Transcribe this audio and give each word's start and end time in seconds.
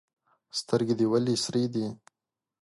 سترګي 0.59 0.95
دي 0.99 1.05
ولي 1.11 1.35
سرې 1.43 1.63
دي؟ 1.73 1.87